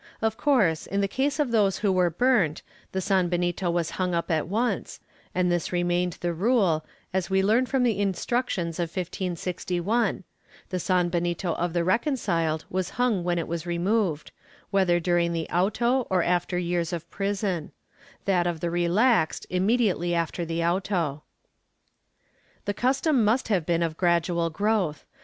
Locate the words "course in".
0.35-1.01